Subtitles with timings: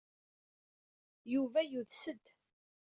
[1.33, 2.23] Yuba yudes-d.